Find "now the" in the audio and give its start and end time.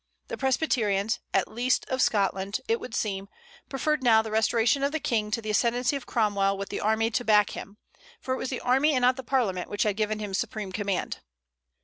4.01-4.31